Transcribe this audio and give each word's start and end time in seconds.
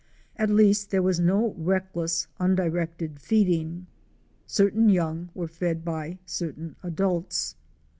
At 0.35 0.49
least 0.49 0.89
there 0.89 1.03
was 1.03 1.19
no 1.19 1.53
reckless 1.59 2.25
undirected 2.39 3.19
feeding; 3.19 3.85
certain 4.47 4.89
young 4.89 5.29
were 5.35 5.47
fed 5.47 5.85
by 5.85 6.17
certain 6.25 6.75
adults. 6.81 7.55